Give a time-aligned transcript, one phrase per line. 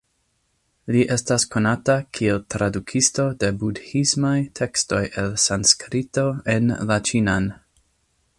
[0.93, 7.53] Li estas konata kiel tradukisto de budhismaj tekstoj el Sanskrito en la ĉinan.